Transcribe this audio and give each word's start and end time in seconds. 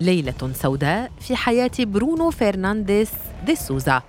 ليلة 0.00 0.52
سوداء 0.54 1.10
في 1.20 1.36
حياة 1.36 1.70
برونو 1.78 2.30
فرنانديز 2.30 3.10
دي 3.46 3.56
سوزا 3.56 4.02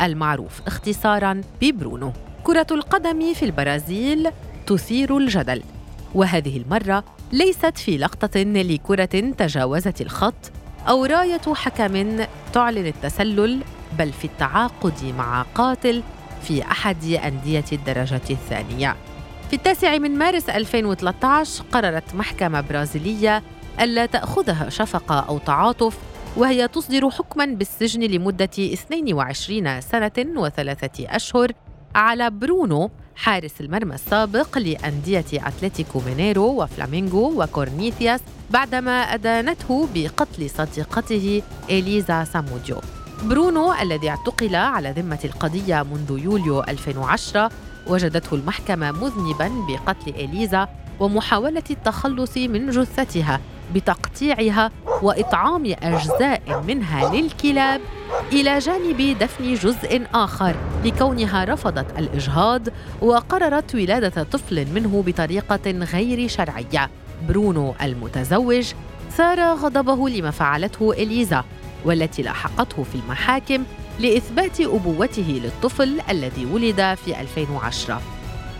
المعروف 0.00 0.60
اختصارا 0.66 1.40
ببرونو. 1.62 2.12
كرة 2.44 2.66
القدم 2.70 3.34
في 3.34 3.44
البرازيل 3.44 4.30
تثير 4.66 5.16
الجدل 5.18 5.62
وهذه 6.14 6.56
المرة 6.56 7.04
ليست 7.32 7.78
في 7.78 7.98
لقطة 7.98 8.40
لكرة 8.42 9.04
تجاوزت 9.38 10.00
الخط 10.00 10.50
أو 10.88 11.04
راية 11.04 11.40
حكم 11.54 12.24
تعلن 12.52 12.86
التسلل 12.86 13.60
بل 13.98 14.12
في 14.12 14.24
التعاقد 14.24 15.14
مع 15.18 15.42
قاتل 15.42 16.02
في 16.42 16.62
أحد 16.62 17.04
أندية 17.04 17.64
الدرجة 17.72 18.20
الثانية. 18.30 18.96
في 19.50 19.56
التاسع 19.56 19.98
من 19.98 20.18
مارس 20.18 20.48
2013 20.50 21.64
قررت 21.72 22.14
محكمة 22.14 22.60
برازيلية 22.60 23.42
ألا 23.80 24.06
تأخذها 24.06 24.68
شفقة 24.68 25.20
أو 25.20 25.38
تعاطف 25.38 25.98
وهي 26.36 26.68
تصدر 26.68 27.10
حكما 27.10 27.46
بالسجن 27.46 28.00
لمدة 28.00 28.50
22 28.58 29.80
سنة 29.80 30.12
وثلاثة 30.18 31.16
أشهر 31.16 31.52
على 31.94 32.30
برونو 32.30 32.90
حارس 33.16 33.60
المرمى 33.60 33.94
السابق 33.94 34.58
لأندية 34.58 35.24
أتلتيكو 35.32 36.00
مينيرو 36.06 36.62
وفلامينغو 36.62 37.42
وكورنيثياس 37.42 38.20
بعدما 38.50 39.00
أدانته 39.00 39.88
بقتل 39.94 40.50
صديقته 40.50 41.42
إليزا 41.70 42.24
ساموديو. 42.24 42.76
برونو 43.24 43.72
الذي 43.72 44.08
اعتقل 44.08 44.56
على 44.56 44.90
ذمة 44.90 45.18
القضية 45.24 45.82
منذ 45.82 46.18
يوليو 46.24 46.60
2010 46.60 47.50
وجدته 47.86 48.34
المحكمة 48.34 48.92
مذنبا 48.92 49.50
بقتل 49.68 50.10
إليزا 50.10 50.68
ومحاولة 51.00 51.62
التخلص 51.70 52.36
من 52.36 52.70
جثتها. 52.70 53.40
بتقطيعها 53.74 54.70
وإطعام 55.02 55.74
أجزاء 55.82 56.62
منها 56.66 57.14
للكلاب 57.14 57.80
إلى 58.32 58.58
جانب 58.58 59.18
دفن 59.18 59.54
جزء 59.54 60.02
آخر 60.14 60.54
لكونها 60.84 61.44
رفضت 61.44 61.98
الإجهاض 61.98 62.68
وقررت 63.02 63.74
ولادة 63.74 64.22
طفل 64.22 64.66
منه 64.74 65.02
بطريقة 65.06 65.70
غير 65.70 66.28
شرعية. 66.28 66.90
برونو 67.28 67.74
المتزوج 67.82 68.72
ثار 69.10 69.40
غضبه 69.40 70.08
لما 70.08 70.30
فعلته 70.30 70.92
إليزا 70.92 71.44
والتي 71.84 72.22
لاحقته 72.22 72.82
في 72.82 72.94
المحاكم 72.94 73.64
لإثبات 74.00 74.60
أبوته 74.60 75.40
للطفل 75.44 76.00
الذي 76.10 76.46
ولد 76.46 76.94
في 77.04 77.20
2010 77.20 78.02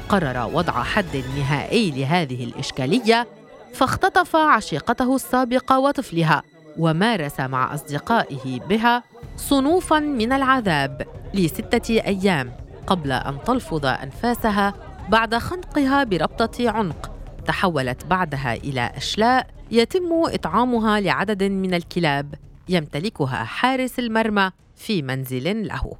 قرر 0.08 0.50
وضع 0.54 0.82
حد 0.82 1.24
نهائي 1.38 1.90
لهذه 1.90 2.44
الإشكالية 2.44 3.26
فاختطف 3.74 4.36
عشيقته 4.36 5.14
السابقة 5.14 5.78
وطفلها 5.78 6.42
ومارس 6.78 7.40
مع 7.40 7.74
أصدقائه 7.74 8.60
بها 8.60 9.02
صنوفا 9.36 9.98
من 9.98 10.32
العذاب 10.32 11.06
لستة 11.34 11.94
أيام 11.94 12.52
قبل 12.86 13.12
أن 13.12 13.38
تلفظ 13.46 13.86
أنفاسها 13.86 14.74
بعد 15.08 15.34
خنقها 15.34 16.04
بربطة 16.04 16.70
عنق 16.70 17.10
تحولت 17.46 18.06
بعدها 18.06 18.54
إلى 18.54 18.92
أشلاء 18.96 19.46
يتم 19.70 20.08
إطعامها 20.12 21.00
لعدد 21.00 21.42
من 21.42 21.74
الكلاب 21.74 22.34
يمتلكها 22.68 23.44
حارس 23.44 23.98
المرمى 23.98 24.50
في 24.76 25.02
منزل 25.02 25.66
له. 25.66 25.92